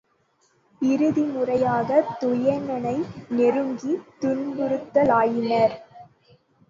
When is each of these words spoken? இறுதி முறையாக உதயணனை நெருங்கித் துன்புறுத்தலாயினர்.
இறுதி 0.81 1.23
முறையாக 1.25 1.89
உதயணனை 2.21 2.95
நெருங்கித் 3.29 4.09
துன்புறுத்தலாயினர். 4.21 5.75